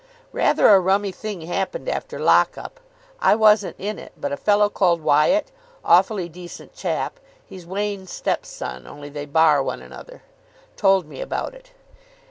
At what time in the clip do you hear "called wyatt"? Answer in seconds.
4.67-5.51